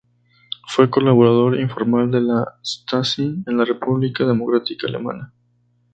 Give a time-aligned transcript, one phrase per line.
[0.65, 5.31] Fue colaborador informal de la Stasi en la República Democrática Alemana.